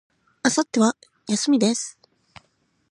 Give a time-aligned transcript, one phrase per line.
[0.43, 0.97] 明後日は、
[1.27, 1.99] 休みです。